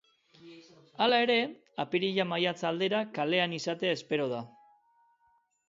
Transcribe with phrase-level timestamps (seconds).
[1.05, 1.35] Hala ere,
[1.83, 4.43] apirila-maiatza aldera kalean izatea espero da.